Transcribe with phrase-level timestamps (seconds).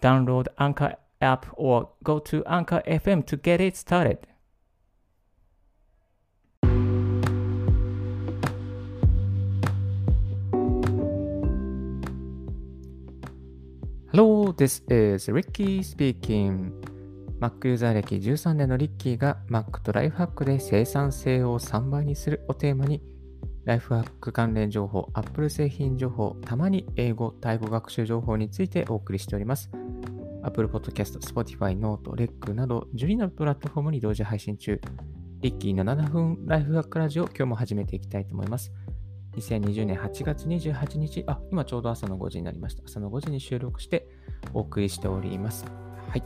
[0.00, 4.18] Download Anchor app or go to Anchor FM to get it started.
[14.12, 16.72] Hello, this is Ricky speaking.
[17.40, 23.00] Mac ユーザー歴13年のリッキーが Mac とライフハックで生産性を3倍にするをテーマに
[23.68, 29.70] ライフハック関連情報、Apple 製品情報、たまに英語、タイ語学習情報についてお送りしております。
[30.42, 34.80] Apple Podcast、Spotify、Note、REC など12のプラットフォームに同時配信中。
[35.42, 38.72] リッキーの7分ライフハックラジオ、今日も始めていきたいと思います。
[39.36, 42.84] 2020年8月28日、あ、今ちょうど朝の5時になりました。
[42.86, 44.08] 朝の5時に収録して
[44.54, 45.66] お送りしております。
[46.08, 46.22] はい。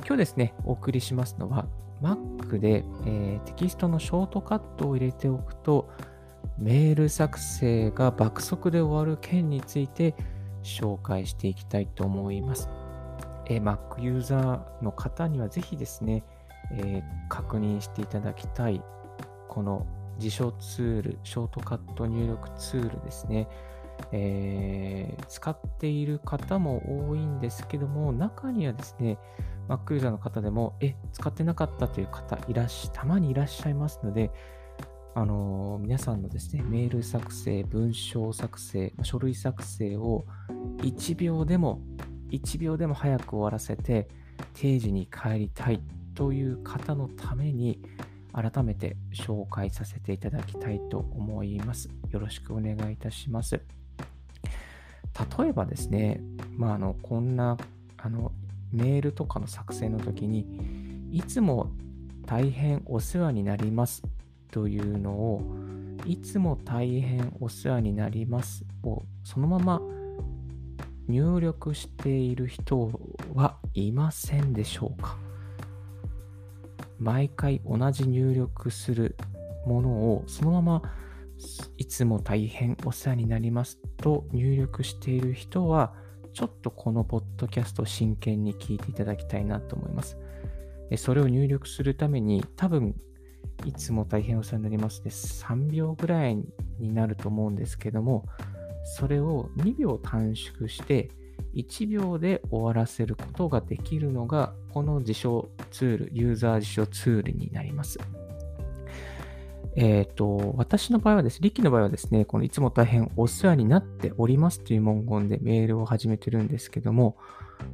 [0.00, 1.66] 今日ですね、お送りしますのは、
[2.02, 5.88] Mac で、えー、テキストのショートカットを入れておくと、
[6.58, 10.14] メール作成が爆速で終わる件について
[10.62, 12.68] 紹介していきたいと思います。
[13.46, 16.24] え、Mac ユーザーの方にはぜひですね、
[16.72, 18.82] えー、確認していただきたい、
[19.48, 19.86] この
[20.18, 23.48] 辞書ツール、ショートカット入力ツールですね。
[24.10, 29.18] えー、使っている方も多いんですけども、中にはですね、
[29.68, 34.30] Mac ユーザーの方でも、え、使ってなかったという方いらっしゃ、たまにいらっしゃいますので、
[35.16, 40.26] あの、皆さんのですね、メール作成、文章作成、書類作成を
[40.78, 41.80] 1秒でも、
[42.30, 44.08] 1秒でも早く終わらせて、
[44.54, 45.80] 定時に帰りたい
[46.16, 47.80] という方のために、
[48.32, 51.88] 改めて紹介させていただきたいと思います。
[52.10, 53.60] よろしくお願いいたします。
[55.38, 56.20] 例えばですね、
[56.56, 57.56] まあ、あのこんな
[57.98, 58.32] あの
[58.72, 60.44] メールとかの作成の時に、
[61.12, 61.70] いつも
[62.26, 64.02] 大変お世話になります
[64.54, 65.42] というのを、
[66.06, 69.82] いつも大変お世話になりますをそのまま
[71.08, 72.92] 入力している人
[73.34, 75.16] はいませんでしょうか？
[77.00, 79.16] 毎回同じ入力する
[79.66, 80.82] ものをそのまま
[81.76, 85.94] いつも大変お世話になりますと入力している人は
[86.32, 90.16] ちょっとこのポッドキャストを真剣に聞いていただきたいなと思います。
[90.96, 92.94] それを入力するために多分
[93.64, 96.36] いつも大変お世話になりますで3秒ぐらい
[96.78, 98.26] になると思うんですけども
[98.84, 101.10] それを2秒短縮して
[101.54, 107.98] 1秒で終わらせることができるのがこの辞書ツール、ユーザー辞書ツールになります。
[109.76, 117.16] えっ、ー、と、私の場合はですね、リキの場合はですね、このいつも大変お世話になっておりますという文言でメールを始めてるんですけども、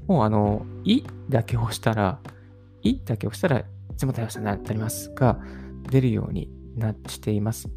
[0.06, 2.20] もうあの、いだけ押したら、
[2.82, 3.64] いだけ押したらい
[3.96, 5.40] つも大変お世話になっておりますが、
[5.90, 7.70] 出るようになっています。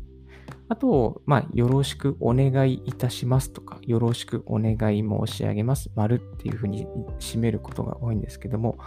[0.69, 6.87] あと、まあ、よろしくお願いいたしますとか、よろしくお願い申し上げます、丸っていうふうに
[7.19, 8.77] 締めることが多いんですけども、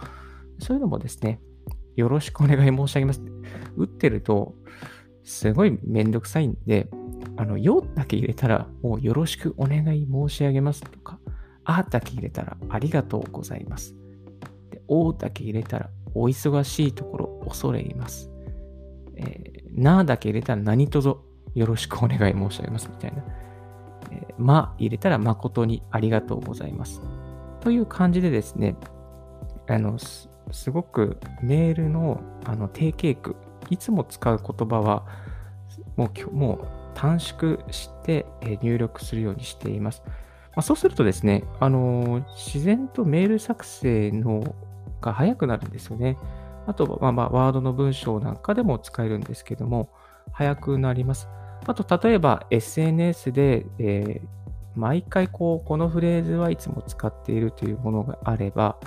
[0.59, 1.39] そういうのもですね、
[1.95, 3.31] よろしくお願い申し上げますって
[3.75, 4.55] 打ってると、
[5.23, 6.87] すごいめんどくさいんで、
[7.35, 11.19] あの、よだけ入れたら、もうよろしくお願い申し上げますとか、
[11.63, 13.95] あだけ入れたらありがとうございます。
[14.71, 18.31] で、おだけ入れたらお忙しいところ恐れ入ります。
[19.17, 21.15] えー、なだけ入れたら何卒
[21.55, 23.23] よろしくお願い申し上げますみたいな。
[24.11, 27.01] えー、ま入れたら誠にありがとうございます。
[27.61, 28.75] という感じでですね、
[29.67, 30.29] あの、す
[30.71, 33.35] ごくメールのあの定型句、
[33.69, 35.05] いつも使う言葉は、
[35.95, 38.25] もうもう短縮して
[38.61, 40.01] 入力するようにしています。
[40.05, 40.13] ま
[40.57, 44.55] あ、そうするとですね、あの自然とメール作成の
[45.01, 46.17] が早くなるんですよね。
[46.67, 49.89] あと、まあ、まあ、ワードの文章なんかでも使えるんですけども、
[50.33, 51.27] 早くなります。
[51.65, 54.27] あと、例えば SNS で、えー、
[54.75, 58.77] 毎回こう、このフレーズはいつも使っているというものがあれば、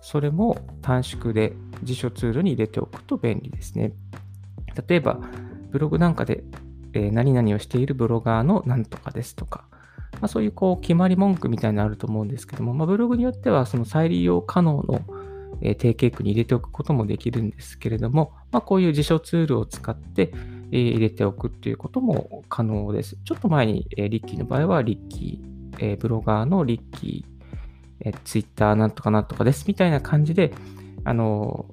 [0.00, 3.92] それも短縮で辞書ツールに入れておくと便利ですね。
[4.88, 5.20] 例えば、
[5.70, 6.44] ブログなんかで、
[6.92, 9.64] えー、何々をしているブロガーのなんとかですとか、
[10.12, 15.00] まあ、そういうこう決まり文句みたいなのあると思うんですけども、まあ、ブログによってはその再利用可能の、
[15.60, 20.32] え、定型句に入れておくこともできるんですけれども、まあ、こういう辞書ツールを使って、
[20.72, 23.16] え、入れておくっていうことも可能です。
[23.24, 27.38] ちょっと前に、え、リッキーの場合はリッキー、え、ブロガーのリッキー
[28.00, 30.52] え Twitter なんとかなんとかですみたいな感じで、
[31.04, 31.66] あの、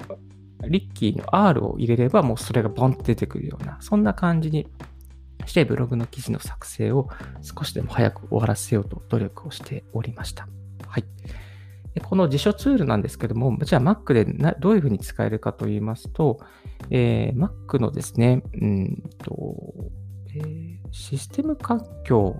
[0.67, 4.67] リッキーの R を入れればもうそれがボンって出てくるような、そんな感じに
[5.45, 7.07] してブログの記事の作成を
[7.41, 10.47] 少しでも早く終わらせようと努力をしておりました。
[10.87, 11.05] はい。
[12.03, 14.25] この辞書ツールなんですけども、じゃあ Mac で
[14.59, 16.39] どういうふうに使えるかと言いますと、
[16.89, 19.73] えー、Mac のですね、うんと
[20.35, 22.35] えー、システム環境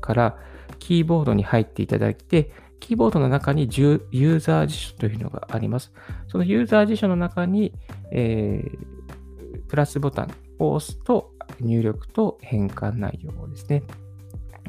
[0.00, 0.38] から
[0.78, 2.50] キーボードに入っていただいて、
[2.80, 5.92] キーボードの中にユーザー辞書というのがあります。
[6.28, 7.72] そのユーザー辞書の中に、
[8.12, 13.82] えー、プラスボタンを押すと入力と変換内容をですね、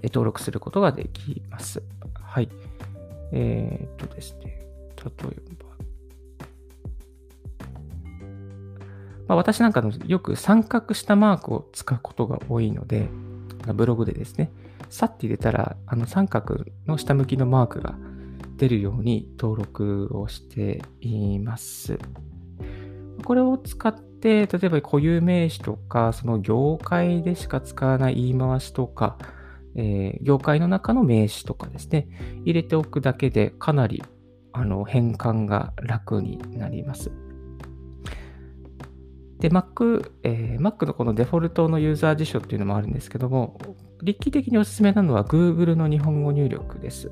[0.03, 1.81] 登録することができます。
[2.13, 2.49] はい。
[3.31, 4.65] えー、っとですね、
[5.03, 5.65] 例えば、
[9.27, 13.09] まあ、私なんかのよく三角したマークを使うことが多いので、
[13.73, 14.51] ブログでですね、
[14.89, 17.95] さって入れたら、あの三角の下向きのマークが
[18.57, 21.97] 出るように登録をしています。
[23.23, 29.17] これを使って、例えば固有名詞とか、その業界でしか使わない言い回しとか、
[29.75, 32.07] えー、業界の中の名詞とかですね、
[32.43, 34.03] 入れておくだけでかなり
[34.53, 37.11] あの変換が楽になります。
[39.39, 43.59] で、Mac、えー、Mac のこのデフォルトのユーザー辞書っていうのもあるんですけども、
[44.01, 47.11] 立気的におすすめなのは Google の日本語入力です。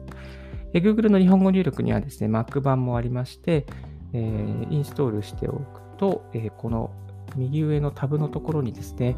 [0.74, 3.66] Google の日本語入力にはですね、Mac 版もありまして、
[4.14, 6.92] えー、インストールしておくと、えー、この
[7.36, 9.16] 右上のタブのところにですね、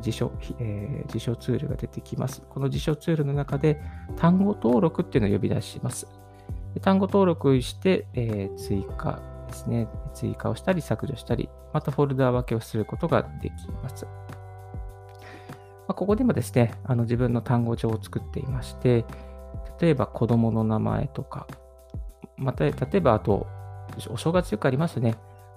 [0.00, 2.42] 辞書、えー、辞書ツールが出てきます。
[2.48, 3.80] この辞書ツールの中で
[4.16, 6.06] 単語登録っていうのを呼び出します。
[6.80, 9.88] 単語登録して、えー、追加ですね。
[10.12, 14.06] 追加をしたり削除したり、またフォルダー分けをすることができます。
[14.06, 14.10] ま
[15.88, 19.04] あ、ここでもですね、あの自分の単語帳を作っていまして、
[19.80, 21.46] 例えば子供の名前とか、
[22.36, 23.46] また、例えばあと、
[24.08, 25.14] お正月よくありますね。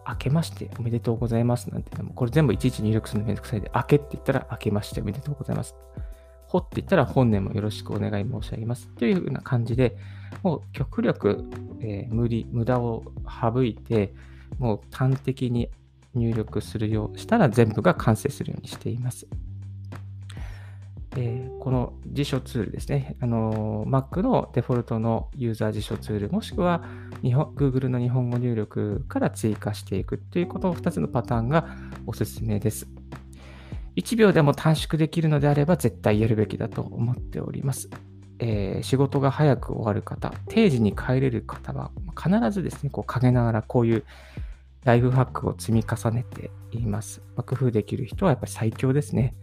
[0.07, 5.75] 明けましておめでとうございますなんてのも、これ全部いちいち入力するのめんどくさいで、明けって言ったら明けましておめでとうございます。
[6.47, 8.87] ほって言ったら本年もよろしくお願い申し上げます。
[8.95, 9.97] というふうな感じで、
[10.43, 11.43] もう極力、
[11.81, 13.03] えー、無理、無駄を
[13.41, 14.13] 省いて、
[14.59, 15.69] もう端的に
[16.15, 19.27] 入力するようしたら全部が完成するようにしています。
[21.19, 26.83] え、この辞書ツールですね、あの Mac のデフォルトのユーザー辞書ツール、もしくは
[27.23, 31.67] 日本 Google の日本語入力から追加していくということの2つのパターンが
[32.05, 32.87] おすすめです。
[33.95, 37.89] 1秒でも短縮できるのであれば絶対やるべきだと思っております。
[38.37, 44.03] えー、仕事が早く終わる方、定時に帰れる方は必ずですね、こう陰ながらこういう
[44.83, 47.23] ライフハックを積み重ねています。
[47.35, 49.33] ま、工夫できる人はやっぱり最強ですね。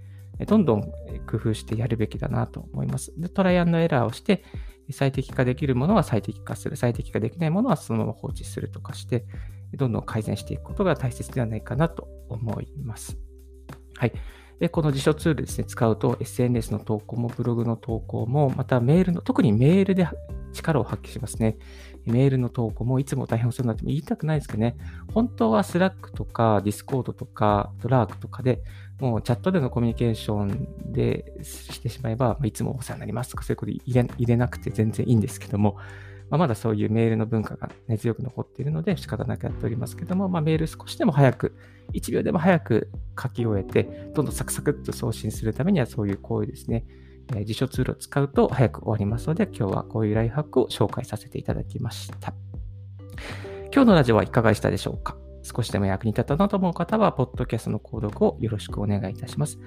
[0.46, 0.92] どんどん
[1.38, 3.12] 工夫してやるべきだなと思います。
[3.18, 4.44] でトライアンドエラーをして、
[4.90, 9.24] 最適化できるものは最適化する、最適化できないものはそのまま放置するとかして、
[9.74, 13.18] どんどん改善していくことが大切ではないかなと思います。
[13.96, 14.12] はい。
[14.60, 20.08] で、この辞書ツールですね、使うと SNS の投稿もブログの投稿も、またメールの、特にメールで
[20.52, 21.56] 力を発揮しますね。
[22.06, 24.76] メールの投稿もいつも大変お世話になっても言いたくないですけどね、
[25.12, 28.62] 本当はスラックとかディスコードとかドラークとかで
[29.00, 35.78] もうチャットでのコミュニケーションでしてしまえば、いつもお世話になりますとかそういうこと入れ入れなくて全然いいんですけども、
[36.30, 41.56] まあ、まだそういうメールの文化が根強く残っているので仕方なくやっておりますけども、まあ、メール少しでも早く、
[41.92, 46.84] 1秒でも早く書き終えて、どんどんサクサクっと送信するためにはそういう行為ですね。
[47.34, 52.34] えー、辞書ツールを使うと早く終わりますので、今日はこういうライフハックを紹介させていただきました。
[53.72, 55.16] 今日のラジオはいかがでしたでしょうか？
[55.42, 59.58] 少しでも役に立ったなと思う方は、ポッドキャストの購読をよろしくお願いいたします。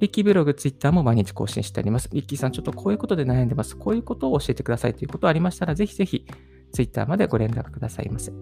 [0.00, 2.08] リッキーブログ、ツイッターも毎日更新しております。
[2.12, 3.76] リッキーさん、ちょっとこういうことで悩んでます。
[3.76, 6.26] こういうことを教えてくださいということありましたら、ぜひぜひ、
[6.72, 8.32] ツイッターまでご連絡くださいませ。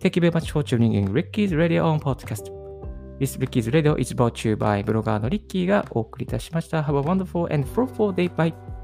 [0.00, 2.52] Thank you very much for tuning in Ricky's Radio on Podcast.
[3.18, 6.82] This Ricky's Radio is brought to you by ブロガーのリッキーがお送りいたしました。
[6.82, 8.32] Have a wonderful and fruitful day.
[8.32, 8.77] Bye.